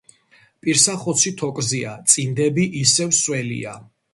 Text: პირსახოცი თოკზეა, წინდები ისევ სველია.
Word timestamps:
პირსახოცი 0.65 1.33
თოკზეა, 1.41 1.93
წინდები 2.15 2.67
ისევ 2.83 3.17
სველია. 3.23 3.77